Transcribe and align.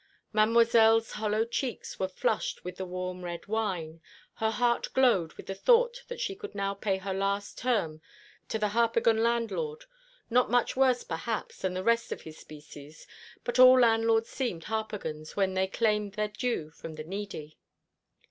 Mademoiselle's 0.33 1.11
hollow 1.11 1.45
cheeks 1.45 1.99
were 1.99 2.07
flushed 2.07 2.63
with 2.63 2.77
the 2.77 2.87
warm 2.87 3.23
red 3.23 3.45
wine, 3.45 4.01
her 4.37 4.49
heart 4.49 4.91
glowed 4.95 5.33
with 5.33 5.45
the 5.45 5.53
thought 5.53 6.01
that 6.07 6.19
she 6.19 6.33
could 6.35 6.55
now 6.55 6.73
pay 6.73 6.97
her 6.97 7.13
last 7.13 7.55
term 7.59 8.01
to 8.49 8.57
the 8.57 8.69
Harpagon 8.69 9.21
landlord 9.21 9.85
not 10.27 10.49
much 10.49 10.75
worse, 10.75 11.03
perhaps, 11.03 11.59
than 11.59 11.75
the 11.75 11.83
rest 11.83 12.11
of 12.11 12.21
his 12.23 12.39
species, 12.39 13.05
but 13.43 13.59
all 13.59 13.79
landlords 13.79 14.27
seem 14.29 14.59
Harpagons 14.59 15.35
when 15.35 15.53
they 15.53 15.67
claim 15.67 16.09
their 16.09 16.29
due 16.29 16.71
from 16.71 16.95
the 16.95 17.03
needy. 17.03 17.59